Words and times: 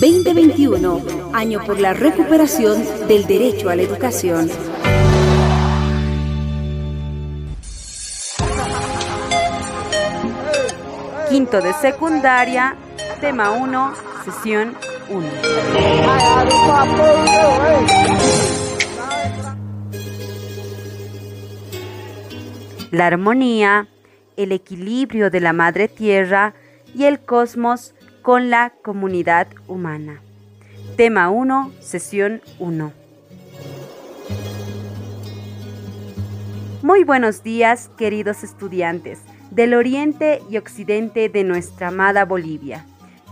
2021, 0.00 1.02
año 1.34 1.60
por 1.66 1.78
la 1.78 1.92
recuperación 1.92 2.82
del 3.06 3.26
derecho 3.26 3.68
a 3.68 3.76
la 3.76 3.82
educación. 3.82 4.48
Quinto 11.28 11.60
de 11.60 11.74
secundaria, 11.74 12.76
tema 13.20 13.50
1, 13.50 13.92
sesión 14.24 14.74
1. 15.10 15.26
La 22.90 23.06
armonía, 23.06 23.86
el 24.38 24.52
equilibrio 24.52 25.28
de 25.28 25.40
la 25.40 25.52
madre 25.52 25.88
tierra 25.88 26.54
y 26.94 27.04
el 27.04 27.20
cosmos 27.20 27.92
con 28.22 28.50
la 28.50 28.72
comunidad 28.82 29.48
humana. 29.66 30.20
Tema 30.96 31.30
1, 31.30 31.72
sesión 31.80 32.42
1. 32.58 32.92
Muy 36.82 37.04
buenos 37.04 37.42
días, 37.42 37.90
queridos 37.96 38.42
estudiantes 38.42 39.20
del 39.50 39.74
oriente 39.74 40.42
y 40.50 40.58
occidente 40.58 41.28
de 41.28 41.44
nuestra 41.44 41.88
amada 41.88 42.24
Bolivia, 42.24 42.86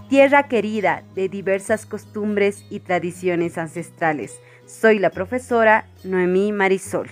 tierra 0.09 0.48
querida 0.48 1.02
de 1.14 1.28
diversas 1.28 1.86
costumbres 1.86 2.64
y 2.70 2.80
tradiciones 2.80 3.59
ancestrales. 3.59 4.41
Soy 4.66 4.98
la 4.98 5.11
profesora 5.11 5.86
Noemí 6.05 6.52
Marisol. 6.52 7.09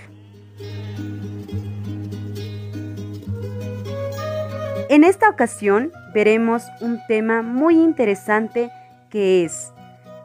En 4.88 5.02
esta 5.02 5.28
ocasión 5.28 5.92
veremos 6.14 6.62
un 6.80 7.00
tema 7.08 7.42
muy 7.42 7.74
interesante 7.74 8.70
que 9.10 9.44
es 9.44 9.72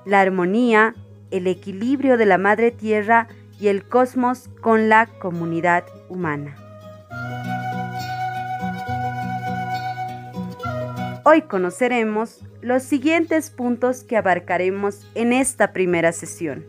la 0.06 0.22
armonía, 0.22 0.94
el 1.32 1.48
equilibrio 1.48 2.16
de 2.16 2.28
la 2.28 2.38
madre 2.38 2.70
tierra 2.70 3.28
y 3.60 3.70
el 3.70 3.88
cosmos 3.88 4.50
con 4.62 4.88
la 4.88 5.08
comunidad 5.08 5.84
humana. 6.10 6.56
Hoy 11.24 11.42
conoceremos 11.44 12.42
los 12.62 12.84
siguientes 12.84 13.50
puntos 13.50 14.04
que 14.04 14.18
abarcaremos 14.18 15.08
en 15.16 15.34
esta 15.34 15.74
primera 15.74 16.12
sesión. 16.12 16.66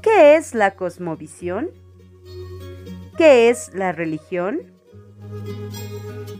¿Qué 0.00 0.36
es 0.36 0.54
la 0.54 0.72
cosmovisión? 0.72 1.70
¿Qué 3.16 3.48
es 3.48 3.74
la 3.74 3.90
religión? 3.90 4.60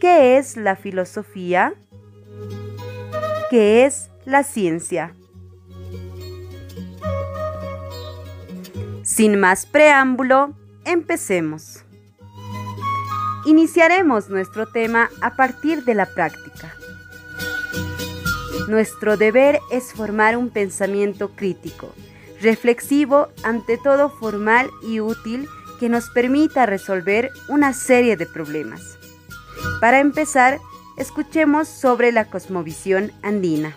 ¿Qué 0.03 0.37
es 0.37 0.57
la 0.57 0.75
filosofía? 0.75 1.75
¿Qué 3.51 3.85
es 3.85 4.11
la 4.25 4.43
ciencia? 4.43 5.15
Sin 9.05 9.39
más 9.39 9.65
preámbulo, 9.65 10.57
empecemos. 10.85 11.85
Iniciaremos 13.47 14.29
nuestro 14.29 14.67
tema 14.67 15.09
a 15.21 15.37
partir 15.37 15.85
de 15.85 15.95
la 15.95 16.07
práctica. 16.07 16.75
Nuestro 18.67 19.17
deber 19.17 19.61
es 19.71 19.93
formar 19.93 20.37
un 20.37 20.51
pensamiento 20.51 21.29
crítico, 21.37 21.95
reflexivo, 22.41 23.29
ante 23.45 23.79
todo 23.79 24.11
formal 24.11 24.69
y 24.83 24.99
útil 24.99 25.47
que 25.79 25.89
nos 25.89 26.11
permita 26.11 26.67
resolver 26.67 27.31
una 27.47 27.73
serie 27.73 28.17
de 28.17 28.27
problemas. 28.27 28.99
Para 29.83 29.99
empezar, 29.99 30.61
escuchemos 30.97 31.67
sobre 31.67 32.13
la 32.13 32.27
cosmovisión 32.27 33.11
andina. 33.21 33.77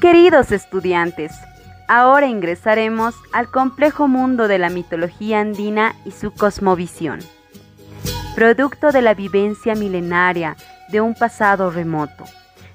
Queridos 0.00 0.50
estudiantes, 0.50 1.30
ahora 1.86 2.26
ingresaremos 2.26 3.14
al 3.32 3.48
complejo 3.48 4.08
mundo 4.08 4.48
de 4.48 4.58
la 4.58 4.70
mitología 4.70 5.38
andina 5.38 5.94
y 6.04 6.10
su 6.10 6.32
cosmovisión. 6.32 7.20
Producto 8.34 8.90
de 8.90 9.02
la 9.02 9.14
vivencia 9.14 9.76
milenaria 9.76 10.56
de 10.88 11.00
un 11.00 11.14
pasado 11.14 11.70
remoto, 11.70 12.24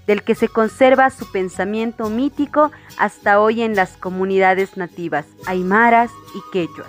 del 0.08 0.24
que 0.24 0.34
se 0.34 0.48
conserva 0.48 1.10
su 1.10 1.30
pensamiento 1.30 2.10
mítico 2.10 2.72
hasta 2.98 3.42
hoy 3.42 3.64
en 3.64 3.76
las 3.76 3.98
comunidades 3.98 4.78
nativas 4.78 5.26
aymaras 5.46 6.10
y 6.34 6.52
quechuas. 6.54 6.88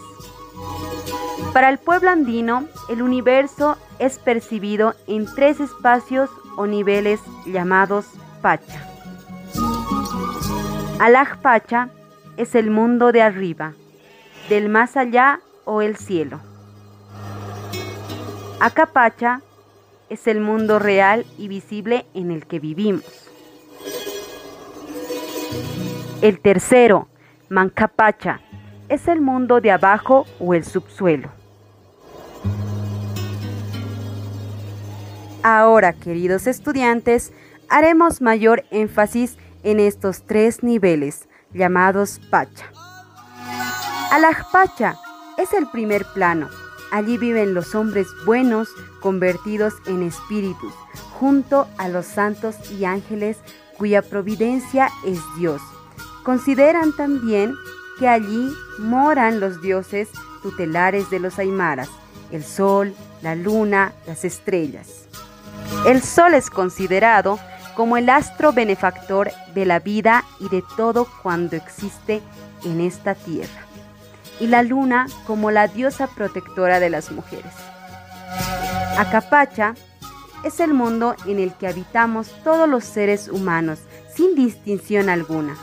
Para 1.55 1.69
el 1.69 1.79
pueblo 1.79 2.11
andino, 2.11 2.67
el 2.89 3.01
universo 3.01 3.79
es 4.01 4.19
percibido 4.19 4.97
en 5.07 5.25
tres 5.37 5.61
espacios 5.61 6.29
o 6.57 6.67
niveles 6.67 7.21
llamados 7.47 8.07
Pacha. 8.43 8.85
Alaj 10.99 11.39
Pacha 11.39 11.91
es 12.37 12.57
el 12.57 12.73
mundo 12.73 13.13
de 13.13 13.23
arriba, 13.23 13.75
del 14.49 14.69
más 14.69 14.97
allá 14.97 15.39
o 15.65 15.81
el 15.81 15.97
cielo. 15.97 16.41
Acapacha 18.59 19.41
es 20.09 20.27
el 20.27 20.41
mundo 20.41 20.81
real 20.81 21.25
y 21.39 21.47
visible 21.47 22.05
en 22.15 22.33
el 22.33 22.47
que 22.47 22.59
vivimos. 22.59 23.31
El 26.21 26.41
tercero, 26.41 27.07
Mancapacha, 27.49 28.41
es 28.89 29.07
el 29.07 29.21
mundo 29.21 29.61
de 29.61 29.71
abajo 29.71 30.27
o 30.41 30.55
el 30.55 30.65
subsuelo. 30.65 31.44
Ahora, 35.47 35.93
queridos 35.93 36.47
estudiantes, 36.47 37.31
haremos 37.69 38.23
mayor 38.23 38.65
énfasis 38.71 39.37
en 39.63 39.79
estos 39.79 40.23
tres 40.23 40.63
niveles 40.63 41.29
llamados 41.53 42.19
Pacha. 42.31 42.65
Alajpacha 44.11 44.97
es 45.37 45.53
el 45.53 45.67
primer 45.67 46.07
plano. 46.15 46.49
Allí 46.91 47.19
viven 47.19 47.53
los 47.53 47.75
hombres 47.75 48.07
buenos 48.25 48.71
convertidos 49.03 49.75
en 49.87 50.03
espíritus, 50.03 50.73
junto 51.13 51.69
a 51.77 51.91
los 51.91 52.07
santos 52.07 52.57
y 52.71 52.87
ángeles 52.87 53.37
cuya 53.77 54.01
providencia 54.01 54.89
es 55.05 55.19
Dios. 55.37 55.61
Consideran 56.23 56.97
también 56.97 57.55
que 57.99 58.09
allí 58.09 58.51
moran 58.79 59.41
los 59.41 59.61
dioses 59.61 60.09
tutelares 60.43 61.11
de 61.11 61.21
los 61.21 61.39
aymaras, 61.39 61.91
el 62.31 62.43
sol, 62.43 62.95
la 63.21 63.35
luna, 63.35 63.93
las 64.07 64.25
estrellas. 64.25 65.05
El 65.87 66.03
Sol 66.03 66.35
es 66.35 66.49
considerado 66.49 67.39
como 67.75 67.97
el 67.97 68.09
astro 68.09 68.53
benefactor 68.53 69.31
de 69.55 69.67
la 69.67 69.81
vida 69.81 70.25
y 70.41 70.49
de 70.49 70.63
todo 70.77 71.07
cuando 71.23 71.57
existe 71.57 72.23
en 72.65 72.81
esta 72.81 73.15
tierra, 73.15 73.67
y 74.41 74.47
la 74.47 74.63
luna 74.63 75.07
como 75.27 75.51
la 75.51 75.69
diosa 75.69 76.07
protectora 76.07 76.81
de 76.81 76.89
las 76.89 77.11
mujeres. 77.11 77.53
Acapacha 78.97 79.75
es 80.45 80.61
el 80.61 80.73
mundo 80.73 81.17
en 81.27 81.39
el 81.39 81.53
que 81.55 81.69
habitamos 81.69 82.31
todos 82.45 82.69
los 82.69 82.85
seres 82.85 83.29
humanos 83.29 83.81
sin 84.15 84.35
distinción 84.35 85.09
alguna, 85.09 85.57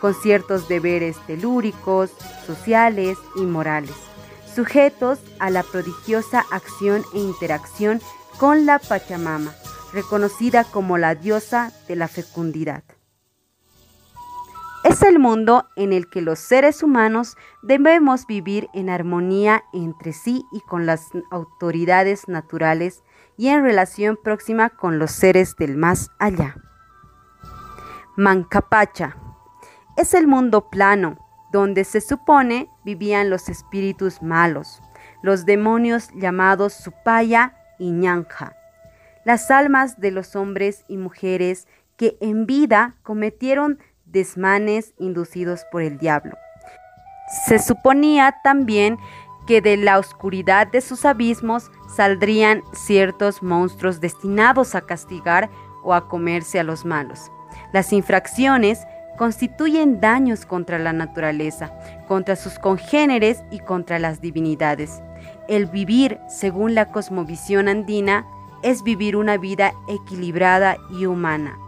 con 0.00 0.14
ciertos 0.14 0.68
deberes 0.68 1.16
telúricos, 1.26 2.10
sociales 2.46 3.16
y 3.36 3.40
morales, 3.40 3.94
sujetos 4.54 5.18
a 5.38 5.50
la 5.50 5.62
prodigiosa 5.62 6.44
acción 6.52 7.02
e 7.14 7.18
interacción 7.18 8.00
con 8.38 8.66
la 8.66 8.78
Pachamama, 8.78 9.52
reconocida 9.92 10.64
como 10.64 10.98
la 10.98 11.14
diosa 11.14 11.72
de 11.88 11.96
la 11.96 12.08
fecundidad. 12.08 12.84
Es 14.84 15.02
el 15.02 15.18
mundo 15.18 15.66
en 15.76 15.94
el 15.94 16.10
que 16.10 16.20
los 16.20 16.38
seres 16.38 16.82
humanos 16.82 17.36
debemos 17.62 18.26
vivir 18.26 18.68
en 18.74 18.90
armonía 18.90 19.64
entre 19.72 20.12
sí 20.12 20.44
y 20.52 20.60
con 20.60 20.84
las 20.84 21.08
autoridades 21.30 22.28
naturales 22.28 23.02
y 23.38 23.48
en 23.48 23.62
relación 23.62 24.18
próxima 24.22 24.68
con 24.68 24.98
los 24.98 25.10
seres 25.10 25.56
del 25.56 25.76
más 25.76 26.10
allá. 26.18 26.56
Mancapacha 28.16 29.16
es 29.96 30.12
el 30.12 30.26
mundo 30.26 30.68
plano, 30.68 31.16
donde 31.50 31.84
se 31.84 32.00
supone 32.00 32.68
vivían 32.84 33.30
los 33.30 33.48
espíritus 33.48 34.20
malos, 34.22 34.82
los 35.22 35.46
demonios 35.46 36.10
llamados 36.14 36.74
Supaya 36.74 37.56
y 37.78 37.90
Ñanja 37.90 38.56
las 39.24 39.50
almas 39.50 40.00
de 40.00 40.10
los 40.10 40.36
hombres 40.36 40.84
y 40.86 40.96
mujeres 40.96 41.66
que 41.96 42.16
en 42.20 42.46
vida 42.46 42.96
cometieron 43.02 43.78
desmanes 44.04 44.94
inducidos 44.98 45.64
por 45.72 45.82
el 45.82 45.98
diablo. 45.98 46.36
Se 47.46 47.58
suponía 47.58 48.36
también 48.44 48.98
que 49.46 49.60
de 49.60 49.76
la 49.76 49.98
oscuridad 49.98 50.66
de 50.66 50.80
sus 50.80 51.04
abismos 51.04 51.70
saldrían 51.94 52.62
ciertos 52.72 53.42
monstruos 53.42 54.00
destinados 54.00 54.74
a 54.74 54.82
castigar 54.82 55.50
o 55.82 55.94
a 55.94 56.08
comerse 56.08 56.60
a 56.60 56.64
los 56.64 56.84
malos. 56.84 57.30
Las 57.72 57.92
infracciones 57.92 58.80
constituyen 59.16 60.00
daños 60.00 60.44
contra 60.44 60.78
la 60.78 60.92
naturaleza, 60.92 61.72
contra 62.08 62.36
sus 62.36 62.58
congéneres 62.58 63.42
y 63.50 63.60
contra 63.60 63.98
las 63.98 64.20
divinidades. 64.20 65.02
El 65.48 65.66
vivir 65.66 66.18
según 66.28 66.74
la 66.74 66.90
cosmovisión 66.90 67.68
andina 67.68 68.26
es 68.62 68.82
vivir 68.82 69.16
una 69.16 69.36
vida 69.36 69.74
equilibrada 69.88 70.78
y 70.90 71.04
humana, 71.04 71.58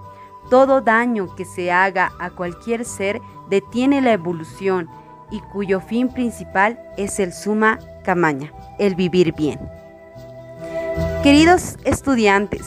todo 0.49 0.81
daño 0.81 1.35
que 1.35 1.45
se 1.45 1.71
haga 1.71 2.13
a 2.19 2.31
cualquier 2.31 2.85
ser 2.85 3.21
detiene 3.51 4.01
la 4.01 4.13
evolución 4.13 4.89
y 5.31 5.41
cuyo 5.41 5.81
fin 5.81 6.09
principal 6.09 6.79
es 6.97 7.19
el 7.19 7.33
suma 7.33 7.79
camaña, 8.05 8.53
el 8.79 8.95
vivir 8.95 9.35
bien. 9.35 9.59
Queridos 11.23 11.77
estudiantes, 11.85 12.67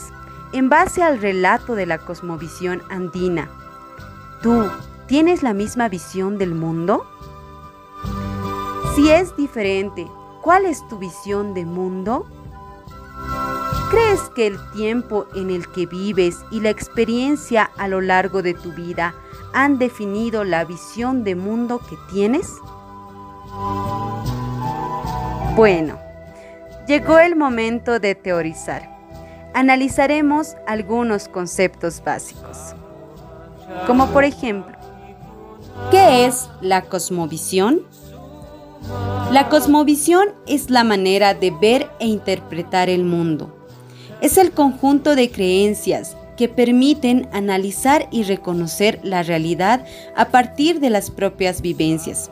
en 0.52 0.68
base 0.68 1.02
al 1.02 1.20
relato 1.20 1.74
de 1.74 1.86
la 1.86 1.98
cosmovisión 1.98 2.82
andina, 2.90 3.48
¿tú 4.42 4.64
tienes 5.06 5.42
la 5.42 5.54
misma 5.54 5.88
visión 5.88 6.36
del 6.36 6.54
mundo? 6.54 7.06
Si 8.94 9.10
es 9.10 9.34
diferente, 9.36 10.06
¿cuál 10.42 10.66
es 10.66 10.86
tu 10.88 10.98
visión 10.98 11.54
de 11.54 11.64
mundo? 11.64 12.26
¿Crees 13.90 14.20
que 14.34 14.46
el 14.46 14.58
tiempo 14.72 15.26
en 15.34 15.50
el 15.50 15.70
que 15.70 15.86
vives 15.86 16.36
y 16.50 16.60
la 16.60 16.70
experiencia 16.70 17.70
a 17.76 17.88
lo 17.88 18.00
largo 18.00 18.40
de 18.42 18.54
tu 18.54 18.72
vida 18.72 19.14
han 19.52 19.78
definido 19.78 20.44
la 20.44 20.64
visión 20.64 21.24
de 21.24 21.34
mundo 21.34 21.80
que 21.80 21.96
tienes? 22.12 22.54
Bueno, 25.56 25.98
llegó 26.86 27.18
el 27.18 27.34
momento 27.34 27.98
de 27.98 28.14
teorizar. 28.14 28.88
Analizaremos 29.54 30.54
algunos 30.68 31.28
conceptos 31.28 32.00
básicos, 32.04 32.76
como 33.88 34.06
por 34.10 34.22
ejemplo, 34.22 34.76
¿qué 35.90 36.26
es 36.26 36.48
la 36.60 36.82
cosmovisión? 36.82 37.82
La 39.30 39.48
cosmovisión 39.48 40.28
es 40.46 40.70
la 40.70 40.84
manera 40.84 41.34
de 41.34 41.50
ver 41.50 41.90
e 42.00 42.06
interpretar 42.06 42.88
el 42.88 43.04
mundo 43.04 43.56
es 44.20 44.36
el 44.36 44.52
conjunto 44.52 45.16
de 45.16 45.30
creencias 45.30 46.16
que 46.36 46.48
permiten 46.48 47.28
analizar 47.32 48.08
y 48.10 48.22
reconocer 48.22 49.00
la 49.02 49.22
realidad 49.22 49.84
a 50.16 50.28
partir 50.28 50.80
de 50.80 50.90
las 50.90 51.10
propias 51.10 51.60
vivencias. 51.60 52.30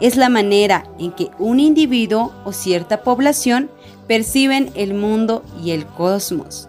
Es 0.00 0.16
la 0.16 0.28
manera 0.28 0.84
en 0.98 1.10
que 1.12 1.30
un 1.38 1.58
individuo 1.58 2.32
o 2.44 2.52
cierta 2.52 3.02
población 3.02 3.68
perciben 4.06 4.70
el 4.74 4.94
mundo 4.94 5.42
y 5.62 5.72
el 5.72 5.86
cosmos. 5.86 6.68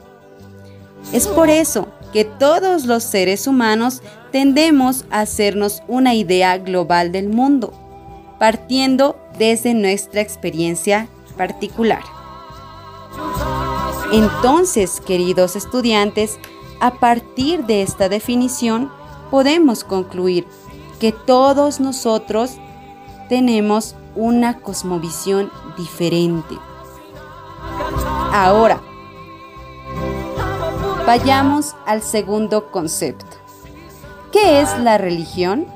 Es 1.13 1.27
por 1.27 1.49
eso 1.49 1.87
que 2.11 2.25
todos 2.25 2.85
los 2.85 3.03
seres 3.03 3.45
humanos 3.45 4.01
tendemos 4.31 5.05
a 5.11 5.21
hacernos 5.21 5.83
una 5.87 6.15
idea 6.15 6.57
global 6.57 7.11
del 7.11 7.29
mundo, 7.29 7.71
partiendo 8.39 9.17
desde 9.37 9.73
nuestra 9.73 10.21
experiencia 10.21 11.07
particular. 11.37 12.01
Entonces, 14.11 15.01
queridos 15.01 15.55
estudiantes, 15.55 16.39
a 16.79 16.91
partir 16.95 17.65
de 17.65 17.83
esta 17.83 18.09
definición, 18.09 18.91
podemos 19.29 19.83
concluir 19.83 20.47
que 20.99 21.11
todos 21.11 21.79
nosotros 21.79 22.55
tenemos 23.27 23.95
una 24.15 24.59
cosmovisión 24.59 25.51
diferente. 25.77 26.57
Ahora, 28.33 28.81
vayamos 31.05 31.75
al 31.85 32.01
segundo 32.01 32.71
concepto. 32.71 33.37
¿Qué 34.31 34.61
es 34.61 34.77
la 34.79 34.97
religión? 34.97 35.67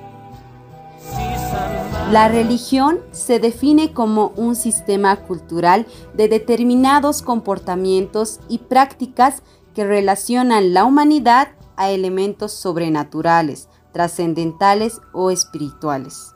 La 2.11 2.27
religión 2.27 2.99
se 3.11 3.39
define 3.39 3.93
como 3.93 4.33
un 4.35 4.55
sistema 4.55 5.15
cultural 5.15 5.87
de 6.13 6.27
determinados 6.27 7.21
comportamientos 7.21 8.39
y 8.49 8.59
prácticas 8.59 9.41
que 9.73 9.83
relacionan 9.83 10.73
la 10.73 10.85
humanidad 10.85 11.49
a 11.75 11.89
elementos 11.89 12.51
sobrenaturales, 12.51 13.67
trascendentales 13.93 15.01
o 15.11 15.31
espirituales. 15.31 16.33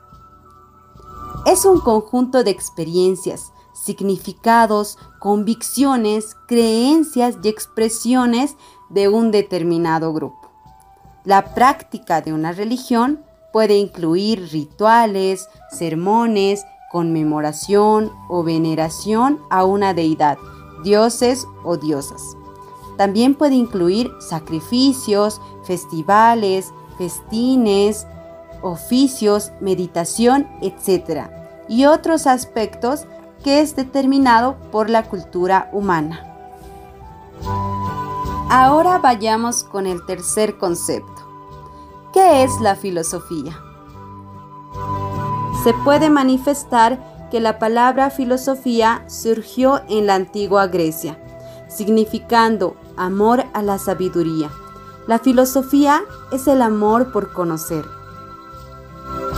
Es 1.46 1.64
un 1.64 1.80
conjunto 1.80 2.42
de 2.42 2.50
experiencias, 2.50 3.52
significados, 3.72 4.98
convicciones, 5.20 6.36
creencias 6.46 7.36
y 7.42 7.48
expresiones 7.48 8.56
de 8.90 9.08
un 9.08 9.30
determinado 9.30 10.12
grupo. 10.12 10.50
La 11.24 11.54
práctica 11.54 12.20
de 12.20 12.32
una 12.32 12.52
religión 12.52 13.24
Puede 13.58 13.76
incluir 13.76 14.50
rituales, 14.52 15.48
sermones, 15.68 16.64
conmemoración 16.92 18.12
o 18.28 18.44
veneración 18.44 19.40
a 19.50 19.64
una 19.64 19.94
deidad, 19.94 20.38
dioses 20.84 21.44
o 21.64 21.76
diosas. 21.76 22.36
También 22.96 23.34
puede 23.34 23.56
incluir 23.56 24.12
sacrificios, 24.20 25.40
festivales, 25.64 26.72
festines, 26.98 28.06
oficios, 28.62 29.50
meditación, 29.60 30.46
etc. 30.62 31.26
y 31.68 31.86
otros 31.86 32.28
aspectos 32.28 33.06
que 33.42 33.58
es 33.60 33.74
determinado 33.74 34.54
por 34.70 34.88
la 34.88 35.02
cultura 35.02 35.68
humana. 35.72 36.22
Ahora 38.50 38.98
vayamos 38.98 39.64
con 39.64 39.88
el 39.88 40.06
tercer 40.06 40.58
concepto 40.58 41.17
¿Qué 42.18 42.42
es 42.42 42.60
la 42.60 42.74
filosofía? 42.74 43.62
Se 45.62 45.72
puede 45.84 46.10
manifestar 46.10 47.28
que 47.30 47.38
la 47.38 47.60
palabra 47.60 48.10
filosofía 48.10 49.04
surgió 49.06 49.82
en 49.88 50.08
la 50.08 50.16
antigua 50.16 50.66
Grecia, 50.66 51.16
significando 51.68 52.74
amor 52.96 53.44
a 53.52 53.62
la 53.62 53.78
sabiduría. 53.78 54.50
La 55.06 55.20
filosofía 55.20 56.02
es 56.32 56.48
el 56.48 56.60
amor 56.60 57.12
por 57.12 57.32
conocer. 57.32 57.84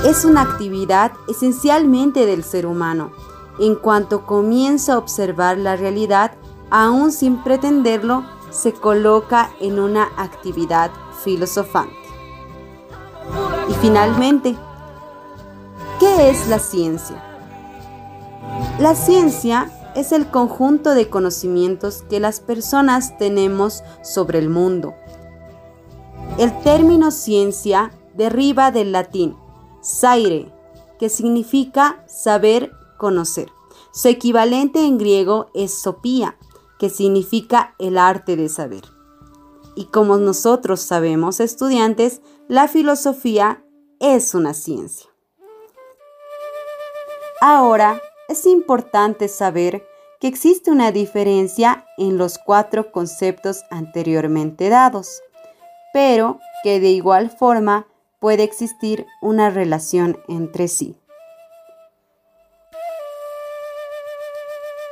Es 0.07 0.25
una 0.25 0.41
actividad 0.41 1.13
esencialmente 1.29 2.25
del 2.25 2.43
ser 2.45 2.65
humano, 2.65 3.13
en 3.59 3.75
cuanto 3.75 4.25
comienza 4.25 4.95
a 4.95 4.99
observar 4.99 5.59
la 5.59 5.77
realidad, 5.77 6.33
aún 6.71 7.13
sin 7.13 7.45
pretenderlo, 7.45 8.25
se 8.49 8.73
coloca 8.73 9.51
en 9.61 9.79
una 9.79 10.09
actividad 10.17 10.91
filosofante. 11.23 12.00
Y 13.71 13.73
finalmente, 13.75 14.57
¿qué 16.01 16.29
es 16.29 16.49
la 16.49 16.59
ciencia? 16.59 17.23
La 18.81 18.97
ciencia 18.97 19.71
es 19.95 20.11
el 20.11 20.29
conjunto 20.29 20.91
de 20.91 21.09
conocimientos 21.09 22.03
que 22.11 22.19
las 22.19 22.41
personas 22.41 23.17
tenemos 23.17 23.85
sobre 24.03 24.41
el 24.41 24.51
mundo. 24.51 24.95
El 26.37 26.59
término 26.63 27.13
ciencia 27.13 27.93
deriva 28.15 28.73
del 28.73 28.91
latín 28.91 29.37
saire, 29.81 30.53
que 30.99 31.09
significa 31.09 32.03
saber, 32.09 32.73
conocer. 32.99 33.53
Su 33.93 34.09
equivalente 34.09 34.85
en 34.85 34.99
griego 34.99 35.49
es 35.55 35.81
sopía, 35.81 36.37
que 36.81 36.91
significa 36.91 37.77
el 37.79 37.99
arte 37.99 38.35
de 38.35 38.49
saber. 38.49 39.00
Y 39.77 39.87
como 39.87 40.17
nosotros 40.19 40.81
sabemos, 40.81 41.41
estudiantes, 41.41 42.21
la 42.49 42.69
filosofía 42.69 43.65
es 44.01 44.35
una 44.35 44.55
ciencia. 44.55 45.11
Ahora, 47.41 48.01
es 48.29 48.47
importante 48.47 49.29
saber 49.29 49.87
que 50.21 50.29
existe 50.29 50.71
una 50.71 50.93
diferencia 50.93 51.87
en 51.97 52.19
los 52.19 52.39
cuatro 52.39 52.93
conceptos 52.93 53.65
anteriormente 53.71 54.69
dados, 54.69 55.23
pero 55.93 56.39
que 56.63 56.79
de 56.79 56.91
igual 56.91 57.31
forma 57.31 57.87
puede 58.21 58.43
existir 58.43 59.07
una 59.23 59.49
relación 59.49 60.19
entre 60.29 60.69
sí. 60.69 60.97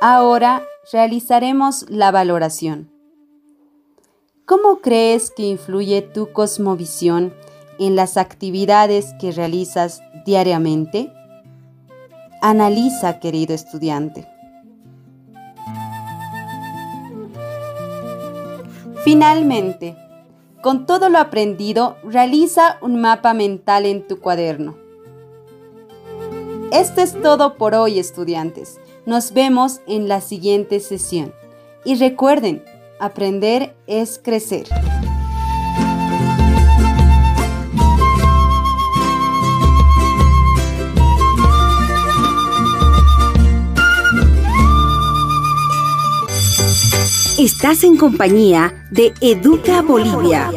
Ahora 0.01 0.63
realizaremos 0.91 1.85
la 1.89 2.09
valoración. 2.11 2.98
¿Cómo 4.49 4.79
crees 4.81 5.29
que 5.29 5.43
influye 5.43 6.01
tu 6.01 6.31
cosmovisión 6.33 7.35
en 7.77 7.95
las 7.95 8.17
actividades 8.17 9.13
que 9.21 9.31
realizas 9.31 10.01
diariamente? 10.25 11.13
Analiza, 12.41 13.19
querido 13.19 13.53
estudiante. 13.53 14.27
Finalmente, 19.03 19.95
con 20.63 20.87
todo 20.87 21.09
lo 21.09 21.19
aprendido, 21.19 21.97
realiza 22.03 22.79
un 22.81 22.99
mapa 22.99 23.35
mental 23.35 23.85
en 23.85 24.07
tu 24.07 24.19
cuaderno. 24.19 24.75
Esto 26.71 27.01
es 27.01 27.21
todo 27.21 27.53
por 27.53 27.75
hoy, 27.75 27.99
estudiantes. 27.99 28.79
Nos 29.05 29.31
vemos 29.31 29.81
en 29.85 30.07
la 30.07 30.21
siguiente 30.21 30.79
sesión. 30.79 31.35
Y 31.85 31.97
recuerden, 31.97 32.63
Aprender 32.99 33.75
es 33.87 34.19
crecer. 34.21 34.67
Estás 47.39 47.85
en 47.85 47.95
compañía 47.95 48.85
de 48.91 49.13
Educa 49.21 49.81
Bolivia. 49.81 50.51